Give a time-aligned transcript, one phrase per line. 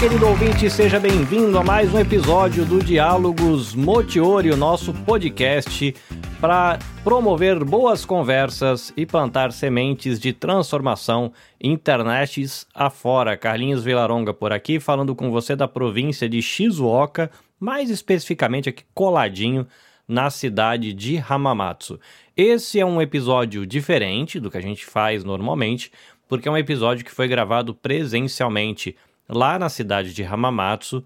[0.00, 5.94] Querido ouvinte, seja bem-vindo a mais um episódio do Diálogos Motiori, o nosso podcast
[6.40, 13.36] para promover boas conversas e plantar sementes de transformação internets afora.
[13.36, 19.66] Carlinhos Vilaronga por aqui, falando com você da província de Shizuoka, mais especificamente aqui coladinho
[20.08, 22.00] na cidade de Hamamatsu.
[22.34, 25.92] Esse é um episódio diferente do que a gente faz normalmente,
[26.26, 28.96] porque é um episódio que foi gravado presencialmente
[29.30, 31.04] lá na cidade de Hamamatsu,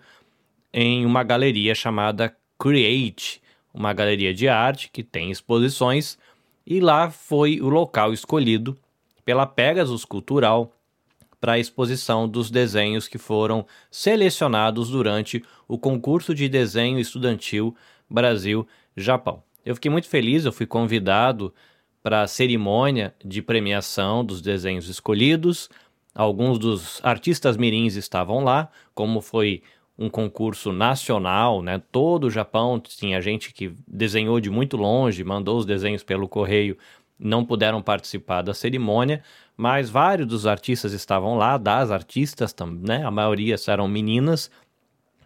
[0.72, 3.42] em uma galeria chamada Create,
[3.72, 6.18] uma galeria de arte que tem exposições,
[6.66, 8.76] e lá foi o local escolhido
[9.24, 10.72] pela Pegasus Cultural
[11.40, 17.76] para a exposição dos desenhos que foram selecionados durante o concurso de desenho estudantil
[18.08, 19.42] Brasil-Japão.
[19.64, 21.52] Eu fiquei muito feliz, eu fui convidado
[22.02, 25.68] para a cerimônia de premiação dos desenhos escolhidos.
[26.14, 29.62] Alguns dos artistas mirins estavam lá, como foi
[29.98, 31.82] um concurso nacional, né?
[31.90, 36.76] Todo o Japão tinha gente que desenhou de muito longe, mandou os desenhos pelo correio,
[37.18, 39.22] não puderam participar da cerimônia,
[39.56, 43.04] mas vários dos artistas estavam lá, das artistas também, né?
[43.04, 44.50] A maioria eram meninas,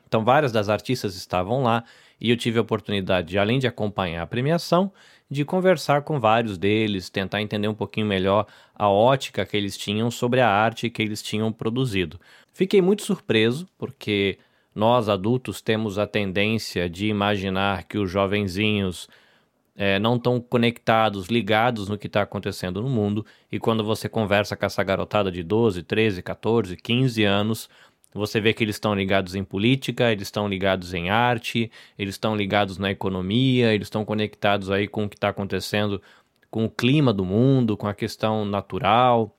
[0.07, 1.85] então várias das artistas estavam lá
[2.21, 4.93] e eu tive a oportunidade, de, além de acompanhar a premiação,
[5.31, 10.11] de conversar com vários deles, tentar entender um pouquinho melhor a ótica que eles tinham
[10.11, 12.19] sobre a arte que eles tinham produzido.
[12.53, 14.39] Fiquei muito surpreso, porque
[14.75, 19.09] nós adultos temos a tendência de imaginar que os jovenzinhos
[19.77, 24.57] é, não estão conectados, ligados no que está acontecendo no mundo, e quando você conversa
[24.57, 27.69] com essa garotada de 12, 13, 14, 15 anos,
[28.15, 32.35] você vê que eles estão ligados em política, eles estão ligados em arte, eles estão
[32.35, 36.01] ligados na economia, eles estão conectados aí com o que está acontecendo
[36.51, 39.37] com o clima do mundo, com a questão natural,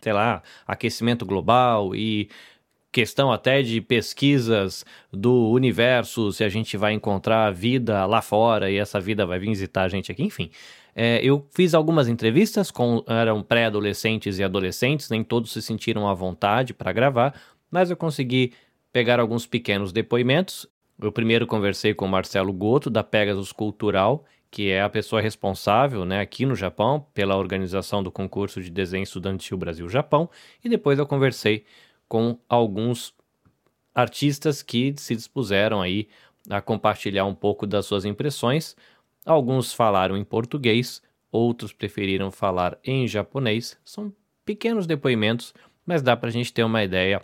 [0.00, 2.28] sei lá, aquecimento global e
[2.92, 8.76] questão até de pesquisas do universo, se a gente vai encontrar vida lá fora e
[8.76, 10.50] essa vida vai visitar a gente aqui, enfim.
[10.94, 16.14] É, eu fiz algumas entrevistas com eram pré-adolescentes e adolescentes, nem todos se sentiram à
[16.14, 17.32] vontade para gravar,
[17.70, 18.52] mas eu consegui
[18.92, 20.66] pegar alguns pequenos depoimentos.
[21.00, 26.04] Eu primeiro conversei com o Marcelo Goto, da Pegasus Cultural, que é a pessoa responsável
[26.04, 30.28] né, aqui no Japão pela organização do concurso de desenho estudantil Brasil-Japão,
[30.62, 31.64] e depois eu conversei
[32.08, 33.14] com alguns
[33.94, 36.08] artistas que se dispuseram aí
[36.48, 38.74] a compartilhar um pouco das suas impressões.
[39.24, 41.00] Alguns falaram em português,
[41.30, 43.78] outros preferiram falar em japonês.
[43.84, 44.12] São
[44.44, 45.54] pequenos depoimentos,
[45.86, 47.22] mas dá para a gente ter uma ideia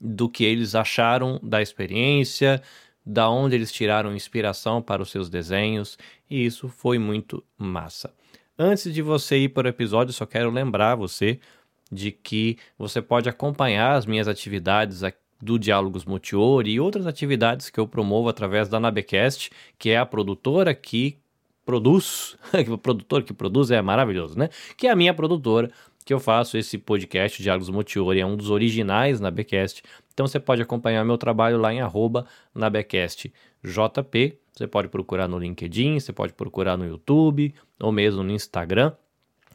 [0.00, 2.62] do que eles acharam da experiência,
[3.04, 5.96] da onde eles tiraram inspiração para os seus desenhos,
[6.28, 8.12] e isso foi muito massa.
[8.58, 11.38] Antes de você ir para o episódio, só quero lembrar você
[11.90, 15.02] de que você pode acompanhar as minhas atividades
[15.40, 20.06] do Diálogos Multiori e outras atividades que eu promovo através da Nabecast, que é a
[20.06, 21.18] produtora que
[21.64, 22.36] produz,
[22.72, 24.48] o produtor que produz é maravilhoso, né?
[24.76, 25.70] Que é a minha produtora
[26.06, 29.82] que eu faço esse podcast, Diálogos Multiori, é um dos originais na Becast.
[30.14, 32.24] Então você pode acompanhar meu trabalho lá em arroba
[32.54, 34.38] na JP.
[34.52, 38.92] Você pode procurar no LinkedIn, você pode procurar no YouTube ou mesmo no Instagram.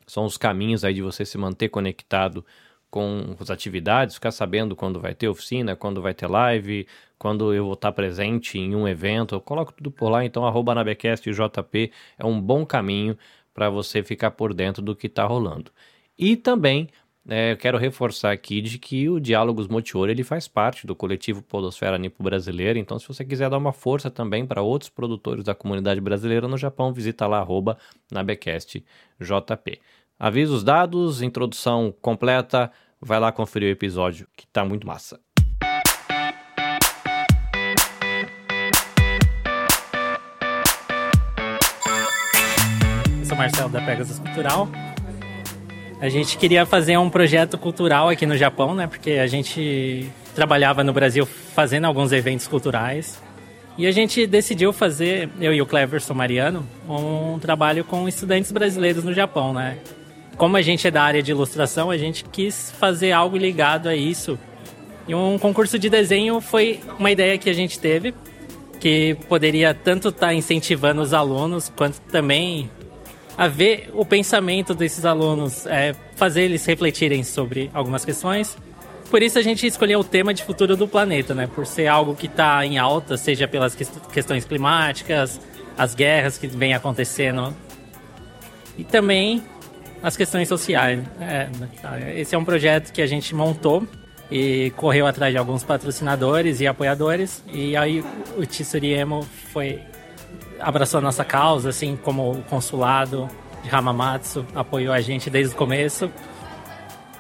[0.06, 2.46] São os caminhos aí de você se manter conectado
[2.90, 6.86] com as atividades, ficar sabendo quando vai ter oficina, quando vai ter live,
[7.18, 9.36] quando eu vou estar presente em um evento.
[9.36, 13.18] Eu coloco tudo por lá, então arroba na JP é um bom caminho
[13.54, 15.72] para você ficar por dentro do que está rolando.
[16.18, 16.90] E também
[17.28, 21.44] é, eu quero reforçar aqui de que o Diálogos Motiori ele faz parte do coletivo
[21.44, 25.54] Podosfera Nipo Brasileira, então se você quiser dar uma força também para outros produtores da
[25.54, 27.78] comunidade brasileira no Japão, visita lá arroba
[28.12, 28.84] Nabecast
[29.20, 29.80] JP.
[30.20, 35.20] Avisos dados, introdução completa, vai lá conferir o episódio que tá muito massa.
[43.20, 44.68] Eu sou Marcelo da Pegasus Cultural,
[46.02, 48.88] a gente queria fazer um projeto cultural aqui no Japão, né?
[48.88, 53.22] Porque a gente trabalhava no Brasil fazendo alguns eventos culturais.
[53.78, 59.04] E a gente decidiu fazer, eu e o Cleverson Mariano, um trabalho com estudantes brasileiros
[59.04, 59.78] no Japão, né?
[60.38, 63.96] Como a gente é da área de ilustração, a gente quis fazer algo ligado a
[63.96, 64.40] isso.
[65.08, 68.12] E um concurso de desenho foi uma ideia que a gente teve,
[68.80, 72.72] que poderia tanto estar tá incentivando os alunos, quanto também
[73.42, 78.56] a ver o pensamento desses alunos, é, fazer eles refletirem sobre algumas questões.
[79.10, 81.48] Por isso a gente escolheu o tema de futuro do planeta, né?
[81.48, 83.76] Por ser algo que está em alta, seja pelas
[84.14, 85.42] questões climáticas,
[85.76, 87.52] as guerras que vêm acontecendo
[88.78, 89.42] e também
[90.04, 91.00] as questões sociais.
[91.20, 91.50] É,
[92.18, 93.88] esse é um projeto que a gente montou
[94.30, 97.44] e correu atrás de alguns patrocinadores e apoiadores.
[97.52, 98.06] E aí
[98.38, 99.80] o Tsuriemo foi
[100.60, 103.28] abraçou a nossa causa, assim como o consulado
[103.64, 106.10] de Hamamatsu apoiou a gente desde o começo.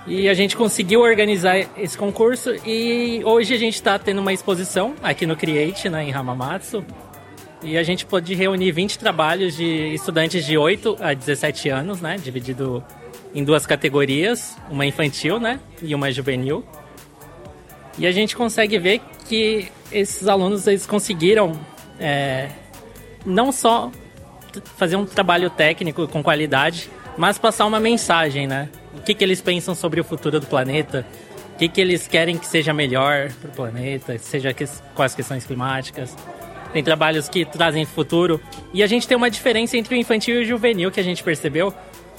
[0.08, 4.96] E a gente conseguiu organizar esse concurso e hoje a gente está tendo uma exposição
[5.04, 6.84] aqui no Create, né, em Hamamatsu.
[7.62, 12.18] E a gente pôde reunir 20 trabalhos de estudantes de 8 a 17 anos, né,
[12.18, 12.84] dividido
[13.36, 16.66] em duas categorias, uma infantil, né, e uma juvenil.
[18.00, 21.54] E a gente consegue ver que esses alunos eles conseguiram
[22.00, 22.50] é,
[23.25, 23.91] não só
[24.77, 28.69] fazer um trabalho técnico com qualidade, mas passar uma mensagem, né?
[28.94, 31.06] O que, que eles pensam sobre o futuro do planeta,
[31.53, 34.65] o que, que eles querem que seja melhor para o planeta, seja que,
[34.95, 36.15] com as questões climáticas.
[36.73, 38.41] Tem trabalhos que trazem futuro.
[38.73, 41.21] E a gente tem uma diferença entre o infantil e o juvenil que a gente
[41.21, 41.73] percebeu.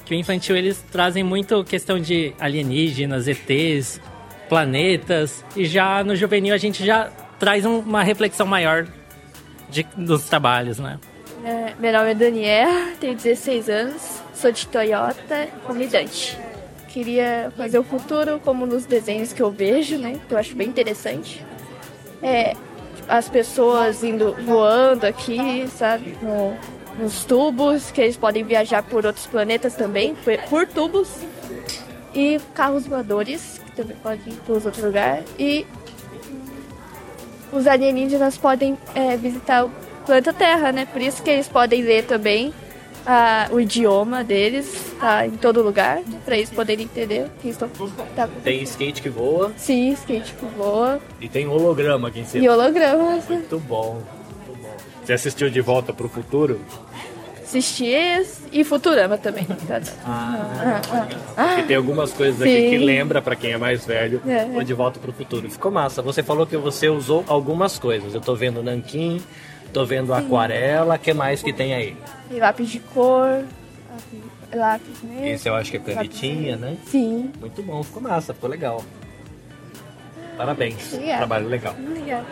[0.05, 4.01] Que o infantil eles trazem muito questão de alienígenas, ETs,
[4.49, 5.43] planetas.
[5.57, 8.87] E já no juvenil a gente já traz um, uma reflexão maior
[9.73, 11.01] de, dos trabalhos, né?
[11.45, 16.39] É, meu nome é Daniela, tenho 16 anos, sou de Toyota, comidante.
[16.89, 20.21] Queria fazer o futuro como nos desenhos que eu vejo, né?
[20.29, 21.45] Que eu acho bem interessante.
[22.23, 22.55] É,
[23.09, 26.17] as pessoas indo voando aqui, sabe?
[26.23, 26.57] No,
[27.03, 31.09] nos tubos, que eles podem viajar por outros planetas também, por, por tubos.
[32.15, 35.25] E carros voadores, que também podem ir para os outros lugares.
[35.39, 35.67] E
[37.53, 39.71] os alienígenas podem é, visitar o
[40.07, 40.87] planeta Terra, né?
[40.87, 42.53] Por isso que eles podem ler também
[43.07, 47.69] ah, o idioma deles, tá em todo lugar, para eles poderem entender o que estão.
[48.15, 48.29] Tá.
[48.43, 49.53] Tem skate que voa.
[49.57, 51.01] Sim, skate que voa.
[51.21, 52.45] E tem holograma aqui em cima.
[52.45, 53.21] E holograma.
[53.29, 54.77] Muito bom, muito bom.
[55.05, 56.61] Você assistiu De Volta pro Futuro?
[57.52, 59.48] Assisti esse e Futurama também.
[60.06, 61.08] Ah, ah,
[61.38, 62.70] ah, Porque tem algumas coisas aqui Sim.
[62.70, 64.64] que lembra pra quem é mais velho É, o é.
[64.64, 65.50] De Volta pro Futuro.
[65.50, 66.02] Ficou massa.
[66.02, 68.14] Você falou que você usou algumas coisas.
[68.14, 69.22] Eu tô vendo nanquim,
[69.72, 70.96] tô vendo aquarela.
[70.96, 71.96] O que mais que tem aí?
[72.30, 73.44] E lápis de cor,
[73.94, 74.20] lápis,
[74.54, 75.26] lápis mesmo.
[75.26, 76.78] Esse eu acho que é canetinha, né?
[76.86, 77.32] Sim.
[77.40, 78.84] Muito bom, ficou massa, ficou legal.
[80.36, 81.18] Parabéns, Obrigada.
[81.18, 81.76] trabalho legal.
[81.80, 82.26] Obrigada.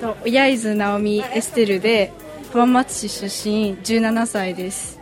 [0.00, 2.10] と親伊豆直美エステルで
[2.59, 4.99] 浜松市出身17歳です。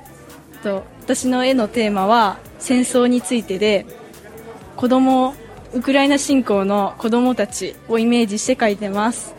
[0.63, 3.85] と私の絵のテーマは戦争についてで
[4.75, 5.35] 子供
[5.73, 9.35] ウクライナ侵攻の子供たちをイメージして描いてます、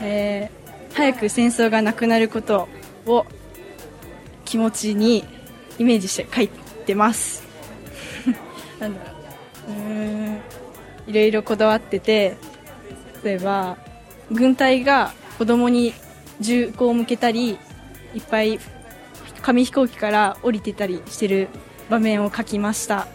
[0.00, 0.58] えー
[0.94, 2.68] 早く戦争がなくなること
[3.06, 3.24] を
[4.44, 5.24] 気持ちに
[5.78, 7.44] イメージして描いてます。
[8.80, 9.12] なんだろ
[9.68, 9.70] う。
[9.70, 10.40] うん。
[11.06, 12.36] いろいろこだわってて
[13.22, 13.76] 例えば
[14.32, 15.94] 軍隊が子供に
[16.39, 17.57] 銃口を向けたり
[18.13, 18.59] いっぱい
[19.41, 21.49] 紙飛行機から降りてたりしてる
[21.89, 23.07] 場面を描きました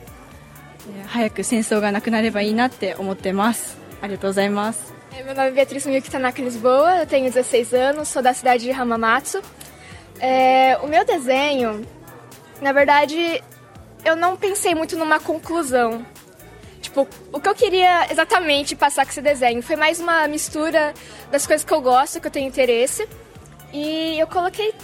[0.98, 8.32] えー早く戦争がなくなればいいなって思ってますありがとうございます É, Meu nome é Beatriz Miyuki Tanaka Lisboa, eu tenho 16 anos, sou da
[8.34, 9.42] cidade de Hamamatsu.
[10.20, 11.84] É, o meu desenho,
[12.60, 13.42] na verdade,
[14.04, 16.04] eu não pensei muito numa conclusão.
[16.83, 20.93] Tipo, o que eu queria exatamente passar com esse desenho foi mais uma mistura
[21.31, 23.07] das coisas que eu gosto, que eu tenho interesse,
[23.71, 24.75] e eu coloquei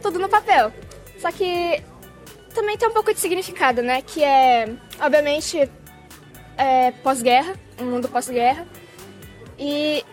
[0.00, 0.72] tudo no papel.
[1.18, 1.82] Só que
[2.54, 4.02] também tem um pouco de significado, né?
[4.02, 4.68] Que é,
[5.00, 5.68] obviamente,
[6.56, 8.64] é, pós-guerra, um mundo pós-guerra.
[9.58, 10.04] E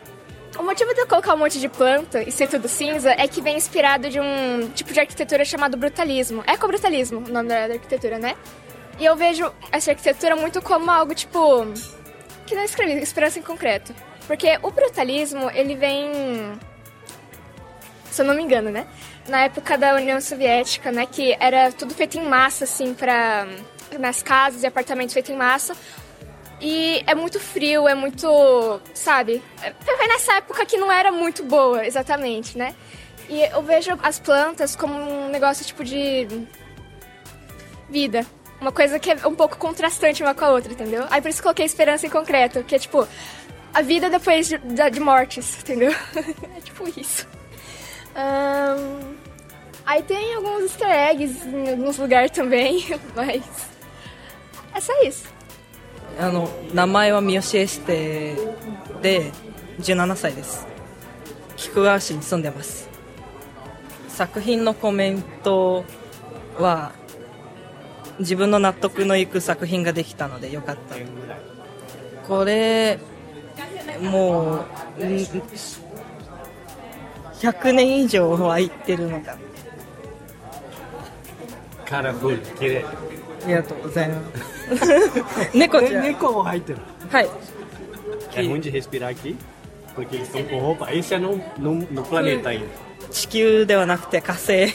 [0.58, 3.40] o motivo de eu colocar um monte de planta e ser tudo cinza é que
[3.40, 6.44] vem inspirado de um tipo de arquitetura chamado brutalismo.
[6.48, 8.36] Ecobrutalismo, o nome da arquitetura, né?
[9.00, 11.66] E eu vejo essa arquitetura muito como algo tipo.
[12.46, 13.94] que não escrevi, esperança em concreto.
[14.28, 16.12] Porque o brutalismo, ele vem.
[18.12, 18.86] Se eu não me engano, né?
[19.28, 21.06] Na época da União Soviética, né?
[21.06, 23.48] Que era tudo feito em massa, assim, pra.
[23.98, 25.76] nas casas e apartamentos feitos em massa.
[26.62, 28.82] E é muito frio, é muito.
[28.94, 29.42] Sabe?
[29.64, 32.76] É- Foi nessa época que não era muito boa, exatamente, né?
[33.30, 36.28] E eu vejo as plantas como um negócio tipo de.
[37.90, 38.26] vida.
[38.61, 41.05] Uma coisa que é um pouco contrastante uma com a outra, entendeu?
[41.11, 43.07] Aí por isso coloquei esperança em concreto, que é tipo.
[43.75, 45.93] a vida depois de, da- de mortes, entendeu?
[46.57, 47.27] é tipo isso.
[48.15, 49.01] Ahn,
[49.85, 53.43] aí tem alguns easter eggs em alguns lugares também, mas.
[54.75, 55.33] É só isso.
[56.19, 58.37] あの名前は三好エステ
[59.03, 59.33] で
[59.81, 60.65] 17歳です
[61.57, 62.89] 菊川市に住んでます
[64.09, 65.85] 作品のコメント
[66.57, 66.93] は
[68.20, 70.96] 自分の納得のいく作品ができたのでよかった
[72.28, 73.00] これ
[74.02, 74.66] も
[75.00, 75.08] ううん
[77.40, 79.38] 100年以上は行ってるのか
[81.86, 82.86] Cara, que
[83.44, 84.22] ありがとうございま
[84.78, 86.80] す猫ちゃん猫も入ってる。
[87.10, 87.30] はい
[88.36, 89.36] É ruim de respirar aqui?
[89.96, 90.94] Porque eles estão com roupa.
[90.94, 92.68] Esse é no, no, no planeta ainda.
[93.12, 94.68] 地球ではなくて火星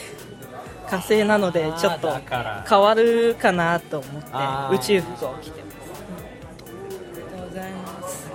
[0.88, 5.76] 火星なのでちょっとだから変わるかなと思ってあー宇宙服を着てます、
[7.14, 8.30] ありがとうございます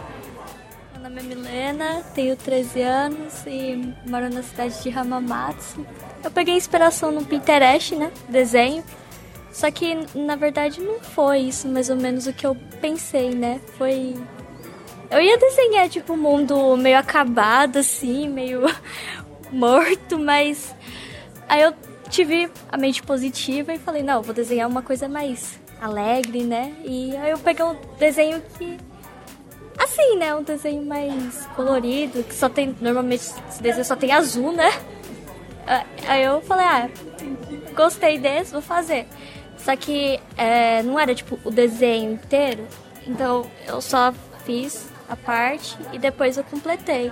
[0.93, 5.85] Meu nome é Milena, tenho 13 anos e moro na cidade de Hamamatsu.
[6.23, 8.11] Eu peguei inspiração no Pinterest, né?
[8.27, 8.83] Desenho.
[9.51, 13.61] Só que na verdade não foi isso mais ou menos o que eu pensei, né?
[13.77, 14.15] Foi.
[15.09, 18.63] Eu ia desenhar tipo um mundo meio acabado, assim, meio
[19.51, 20.75] morto, mas.
[21.47, 21.73] Aí eu
[22.10, 26.74] tive a mente positiva e falei, não, vou desenhar uma coisa mais alegre, né?
[26.84, 28.78] E aí eu peguei um desenho que
[29.80, 30.34] Assim, né?
[30.34, 32.76] Um desenho mais colorido, que só tem.
[32.82, 34.70] Normalmente esse desenho só tem azul, né?
[35.66, 36.90] Ah, Aí eu falei, ah,
[37.74, 39.06] gostei desse, vou fazer.
[39.56, 42.66] Só que é, não era tipo o desenho inteiro.
[43.06, 44.12] Então eu só
[44.44, 47.10] fiz a parte e depois eu completei.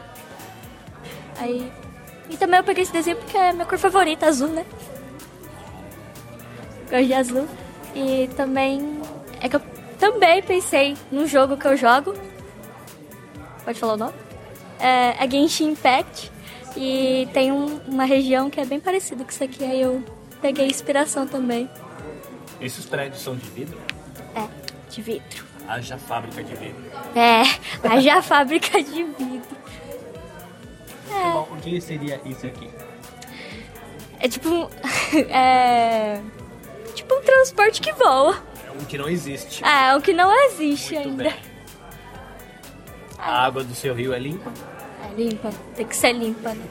[1.38, 1.72] Aí.
[2.28, 4.66] E também eu peguei esse desenho porque é a minha cor favorita, azul, né?
[6.90, 7.48] Gosto de azul.
[7.94, 9.00] E também.
[9.40, 9.60] É que eu
[9.98, 12.14] também pensei num jogo que eu jogo,
[13.64, 14.14] Pode falar o nome?
[14.80, 16.32] É, é Genshin Impact.
[16.76, 19.62] E tem um- uma região que é bem parecida com isso aqui.
[19.64, 20.02] Aí eu
[20.40, 21.68] peguei inspiração também.
[22.60, 23.78] Esses prédios são de vidro?
[24.34, 24.46] É,
[24.90, 25.44] de vidro.
[25.68, 26.82] Haja fábrica de vidro.
[27.14, 27.42] É,
[27.88, 29.58] haja a fábrica de vidro.
[31.10, 32.70] Bom, o que seria isso aqui?
[34.20, 34.70] É tipo.
[35.30, 36.20] É.
[37.18, 38.36] Um transporte que voa.
[38.66, 39.60] É um que não existe.
[39.64, 41.24] Ah, é o que não existe Muito ainda.
[41.24, 41.34] bem.
[43.18, 44.52] A água do seu rio é limpa?
[45.04, 46.64] É limpa, tem que ser limpa, né?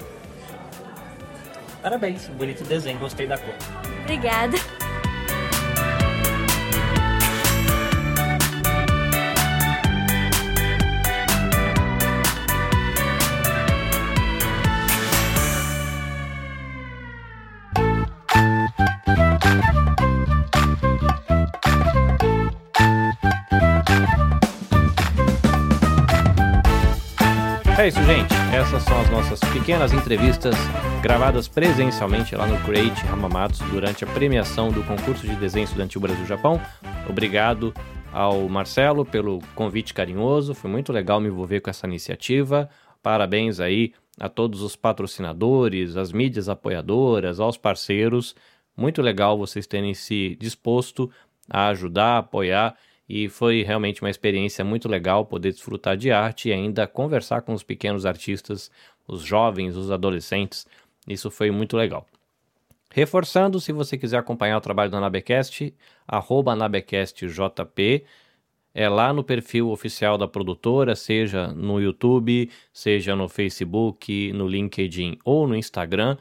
[1.82, 3.54] Parabéns, bonito desenho, gostei da cor.
[4.04, 4.58] Obrigada.
[27.88, 28.34] É isso, gente.
[28.53, 30.53] Essas são as nossas pequenas entrevistas
[31.01, 36.60] gravadas presencialmente lá no Create Hamamatsu durante a premiação do concurso de desenho estudantil Brasil-Japão.
[37.10, 37.74] Obrigado
[38.12, 40.53] ao Marcelo pelo convite carinhoso.
[40.53, 42.70] Foi muito legal me envolver com essa iniciativa.
[43.01, 48.36] Parabéns aí a todos os patrocinadores, as mídias apoiadoras, aos parceiros.
[48.75, 51.10] Muito legal vocês terem se disposto
[51.50, 52.75] a ajudar, apoiar
[53.08, 57.54] e foi realmente uma experiência muito legal poder desfrutar de arte e ainda conversar com
[57.54, 58.70] os pequenos artistas,
[59.08, 60.68] os jovens, os adolescentes.
[61.08, 62.06] Isso foi muito legal.
[62.92, 65.74] Reforçando, se você quiser acompanhar o trabalho da Nabecast,
[66.08, 68.06] arroba NabecastJP,
[68.74, 75.18] é lá no perfil oficial da produtora, seja no YouTube, seja no Facebook, no LinkedIn
[75.26, 76.18] ou no Instagram,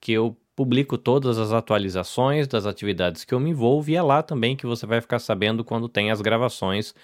[0.00, 4.22] que eu publico todas as atualizações das atividades que eu me envolvo e é lá
[4.22, 6.94] também que você vai ficar sabendo quando tem as gravações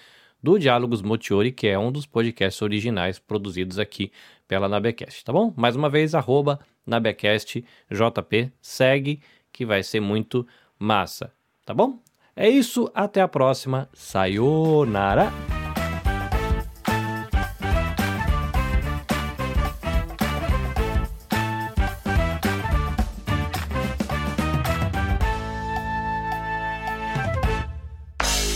[0.41, 4.11] do Diálogos Motiori, que é um dos podcasts originais produzidos aqui
[4.47, 5.53] pela Nabecast, tá bom?
[5.55, 11.33] Mais uma vez, arroba NabecastJP, segue que vai ser muito massa,
[11.65, 11.99] tá bom?
[12.35, 15.58] É isso, até a próxima, sayonara!